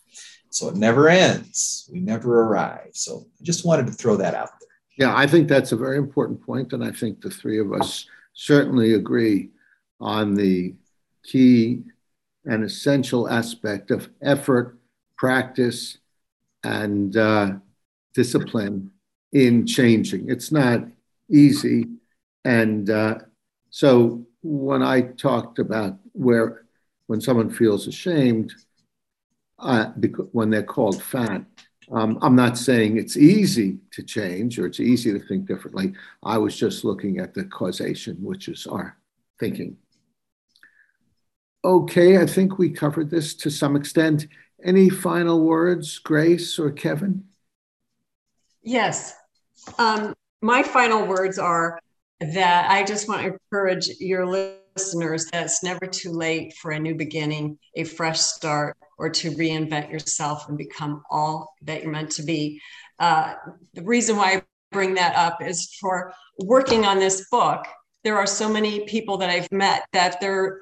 So 0.50 0.68
it 0.68 0.76
never 0.76 1.08
ends. 1.08 1.88
We 1.92 2.00
never 2.00 2.42
arrive. 2.42 2.90
So 2.94 3.26
I 3.40 3.44
just 3.44 3.64
wanted 3.64 3.86
to 3.86 3.92
throw 3.92 4.16
that 4.16 4.34
out 4.34 4.50
there. 4.60 4.68
Yeah, 4.98 5.16
I 5.16 5.26
think 5.26 5.48
that's 5.48 5.72
a 5.72 5.76
very 5.76 5.96
important 5.96 6.44
point, 6.44 6.72
and 6.72 6.84
I 6.84 6.90
think 6.90 7.20
the 7.20 7.30
three 7.30 7.60
of 7.60 7.72
us 7.72 8.06
certainly 8.34 8.94
agree 8.94 9.50
on 10.00 10.34
the 10.34 10.74
key 11.24 11.82
and 12.44 12.64
essential 12.64 13.28
aspect 13.28 13.90
of 13.90 14.10
effort, 14.20 14.78
practice, 15.16 15.98
and 16.64 17.16
uh, 17.16 17.52
discipline 18.14 18.90
in 19.32 19.66
changing. 19.66 20.28
It's 20.28 20.50
not 20.50 20.84
easy. 21.30 21.86
And 22.44 22.88
uh, 22.90 23.18
so 23.70 24.26
when 24.42 24.82
I 24.82 25.02
talked 25.02 25.58
about 25.58 25.98
where, 26.12 26.64
when 27.06 27.20
someone 27.20 27.50
feels 27.50 27.86
ashamed, 27.86 28.52
uh, 29.58 29.90
because, 29.98 30.28
when 30.32 30.50
they're 30.50 30.62
called 30.62 31.02
fat, 31.02 31.44
um, 31.92 32.18
I'm 32.22 32.36
not 32.36 32.56
saying 32.56 32.96
it's 32.96 33.16
easy 33.16 33.78
to 33.92 34.02
change 34.02 34.58
or 34.58 34.66
it's 34.66 34.80
easy 34.80 35.12
to 35.12 35.18
think 35.18 35.46
differently. 35.46 35.92
I 36.22 36.38
was 36.38 36.56
just 36.56 36.84
looking 36.84 37.18
at 37.18 37.34
the 37.34 37.44
causation, 37.44 38.16
which 38.22 38.48
is 38.48 38.66
our 38.66 38.96
thinking. 39.38 39.76
Okay, 41.64 42.18
I 42.18 42.26
think 42.26 42.58
we 42.58 42.70
covered 42.70 43.10
this 43.10 43.34
to 43.34 43.50
some 43.50 43.76
extent. 43.76 44.28
Any 44.64 44.88
final 44.88 45.44
words, 45.44 45.98
Grace 45.98 46.58
or 46.58 46.70
Kevin? 46.70 47.24
Yes. 48.62 49.14
Um, 49.78 50.14
my 50.40 50.62
final 50.62 51.06
words 51.06 51.38
are 51.38 51.80
that 52.20 52.70
I 52.70 52.84
just 52.84 53.08
want 53.08 53.22
to 53.22 53.32
encourage 53.32 53.88
your 53.98 54.26
listeners 54.26 55.26
that 55.26 55.44
it's 55.44 55.62
never 55.62 55.86
too 55.86 56.12
late 56.12 56.54
for 56.54 56.72
a 56.72 56.78
new 56.78 56.94
beginning, 56.94 57.58
a 57.74 57.84
fresh 57.84 58.20
start, 58.20 58.76
or 58.98 59.08
to 59.08 59.30
reinvent 59.30 59.90
yourself 59.90 60.48
and 60.48 60.58
become 60.58 61.02
all 61.10 61.54
that 61.62 61.82
you're 61.82 61.92
meant 61.92 62.10
to 62.12 62.22
be. 62.22 62.60
Uh, 62.98 63.34
the 63.74 63.82
reason 63.82 64.16
why 64.16 64.34
I 64.34 64.42
bring 64.70 64.94
that 64.94 65.16
up 65.16 65.42
is 65.42 65.74
for 65.80 66.12
working 66.38 66.84
on 66.84 66.98
this 66.98 67.26
book. 67.30 67.64
There 68.04 68.18
are 68.18 68.26
so 68.26 68.48
many 68.48 68.84
people 68.84 69.16
that 69.18 69.30
I've 69.30 69.50
met 69.50 69.86
that 69.92 70.20
they're 70.20 70.60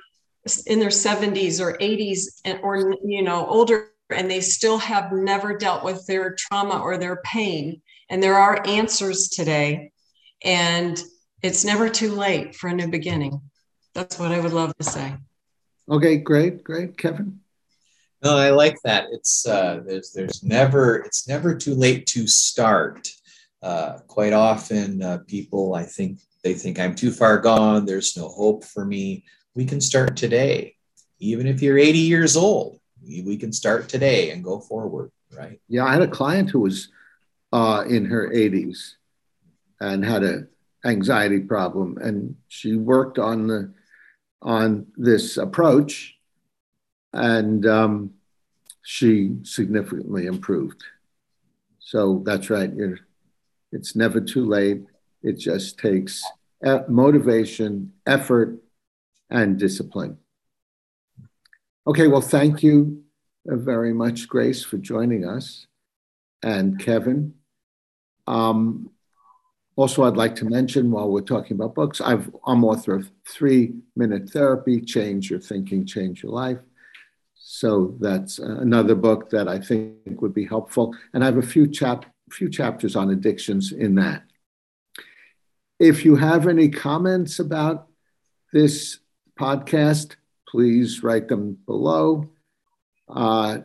in 0.67 0.79
their 0.79 0.89
70s 0.89 1.61
or 1.61 1.77
80s 1.79 2.41
and, 2.45 2.61
or 2.63 2.95
you 3.05 3.23
know 3.23 3.47
older 3.47 3.91
and 4.11 4.31
they 4.31 4.41
still 4.41 4.79
have 4.79 5.13
never 5.13 5.57
dealt 5.57 5.85
with 5.85 6.07
their 6.07 6.35
trauma 6.39 6.79
or 6.79 6.97
their 6.97 7.17
pain 7.17 7.83
and 8.09 8.23
there 8.23 8.37
are 8.37 8.67
answers 8.67 9.29
today 9.29 9.93
and 10.43 11.03
it's 11.43 11.65
never 11.65 11.89
too 11.89 12.13
late 12.13 12.55
for 12.55 12.69
a 12.69 12.75
new 12.75 12.89
beginning. 12.89 13.41
That's 13.95 14.19
what 14.19 14.33
i 14.33 14.41
would 14.41 14.53
love 14.53 14.77
to 14.79 14.85
say. 14.85 15.15
Okay 15.91 16.17
great 16.17 16.65
great. 16.65 16.97
Kevin? 16.97 17.41
No 18.23 18.37
i 18.37 18.51
like 18.51 18.77
that. 18.85 19.07
It's 19.13 19.47
uh 19.47 19.81
there's 19.87 20.13
there's 20.13 20.43
never 20.43 20.97
it's 20.97 21.29
never 21.29 21.55
too 21.55 21.75
late 21.75 22.07
to 22.09 22.27
start. 22.27 23.09
Uh 23.63 23.99
quite 24.07 24.33
often 24.33 25.03
uh, 25.03 25.19
people 25.27 25.75
i 25.75 25.83
think 25.83 26.21
they 26.45 26.55
think 26.55 26.79
i'm 26.79 26.95
too 26.95 27.11
far 27.11 27.39
gone. 27.39 27.87
There's 27.87 28.17
no 28.17 28.29
hope 28.29 28.65
for 28.65 28.85
me. 28.85 29.25
We 29.55 29.65
can 29.65 29.81
start 29.81 30.17
today. 30.17 30.77
Even 31.21 31.49
if 31.49 31.61
you're 31.63 31.79
80 31.79 31.99
years 31.99 32.37
old, 32.37 32.79
we 33.03 33.37
can 33.37 33.53
start 33.53 33.89
today 33.89 34.31
and 34.31 34.45
go 34.45 34.61
forward, 34.61 35.11
right? 35.37 35.61
Yeah, 35.69 35.85
I 35.85 35.93
had 35.93 36.03
a 36.03 36.07
client 36.07 36.51
who 36.51 36.61
was 36.61 36.93
uh, 37.53 37.85
in 37.89 38.05
her 38.05 38.31
80s 38.31 38.93
and 39.81 40.05
had 40.05 40.23
a 40.23 40.47
anxiety 40.85 41.41
problem, 41.41 41.99
and 42.01 42.37
she 42.49 42.77
worked 42.77 43.19
on 43.19 43.47
the 43.47 43.73
on 44.41 44.87
this 44.97 45.37
approach, 45.37 46.17
and 47.13 47.67
um, 47.67 48.11
she 48.83 49.37
significantly 49.43 50.27
improved. 50.27 50.83
So 51.81 52.23
that's 52.25 52.51
right. 52.51 52.73
You're, 52.73 52.99
it's 53.73 53.97
never 53.97 54.21
too 54.21 54.47
late. 54.47 54.83
It 55.23 55.39
just 55.39 55.79
takes 55.79 56.23
motivation, 56.89 57.93
effort, 58.07 58.59
and 59.31 59.59
discipline. 59.59 60.19
Okay, 61.87 62.07
well, 62.07 62.21
thank 62.21 62.63
you 62.63 63.03
very 63.47 63.93
much, 63.93 64.29
Grace, 64.29 64.65
for 64.65 64.79
joining 64.79 65.27
us, 65.27 65.67
and 66.43 66.79
Kevin. 66.79 67.35
Um, 68.27 68.91
also, 69.79 70.03
I'd 70.03 70.17
like 70.17 70.35
to 70.35 70.45
mention 70.45 70.91
while 70.91 71.09
we're 71.09 71.21
talking 71.21 71.55
about 71.57 71.77
books, 71.77 72.01
i 72.01 72.15
am 72.15 72.65
author 72.65 72.97
of 72.97 73.13
Three 73.25 73.75
Minute 73.95 74.29
Therapy 74.29 74.81
Change 74.81 75.31
Your 75.31 75.39
Thinking, 75.39 75.87
Change 75.87 76.25
Your 76.25 76.33
Life. 76.33 76.59
So 77.37 77.97
that's 78.01 78.41
another 78.41 78.97
book 78.97 79.31
that 79.31 79.47
I 79.47 79.61
think 79.61 80.21
would 80.21 80.35
be 80.35 80.47
helpful. 80.47 80.97
And 81.15 81.23
I 81.23 81.27
have 81.27 81.37
a 81.37 81.43
few, 81.43 81.69
chap- 81.69 82.13
few 82.29 82.51
chapters 82.51 82.97
on 82.97 83.11
addictions 83.11 83.71
in 83.71 83.95
that. 83.95 84.25
If 85.79 86.05
you 86.05 86.17
have 86.17 86.49
any 86.49 86.71
comments 86.71 87.39
about 87.39 87.87
this 88.53 88.99
podcast, 89.39 90.17
please 90.49 91.05
write 91.05 91.29
them 91.29 91.57
below. 91.67 92.29
Uh, 93.09 93.59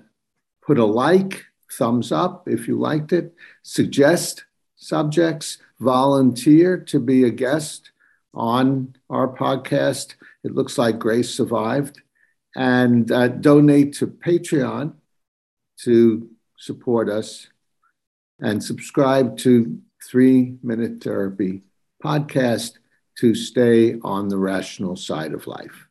put 0.62 0.78
a 0.78 0.86
like, 0.86 1.44
thumbs 1.72 2.12
up 2.12 2.48
if 2.48 2.68
you 2.68 2.78
liked 2.78 3.14
it, 3.14 3.34
suggest 3.64 4.46
subjects, 4.76 5.58
volunteer 5.84 6.78
to 6.78 7.00
be 7.00 7.24
a 7.24 7.30
guest 7.30 7.92
on 8.34 8.96
our 9.10 9.28
podcast. 9.28 10.16
It 10.44 10.56
looks 10.56 10.78
like 10.78 10.98
Grace 11.00 11.30
survived. 11.30 12.02
And 12.56 13.12
uh, 13.12 13.30
donate 13.30 13.94
to 13.96 14.08
Patreon 14.08 14.94
to 15.82 16.30
support 16.58 17.10
us 17.10 17.48
and 18.40 18.64
subscribe 18.64 19.38
to 19.40 19.80
Three 20.08 20.58
Minute 20.62 21.04
Therapy 21.04 21.64
podcast 22.04 22.74
to 23.20 23.34
stay 23.34 24.00
on 24.02 24.28
the 24.28 24.38
rational 24.38 24.96
side 24.96 25.34
of 25.34 25.48
life. 25.48 25.88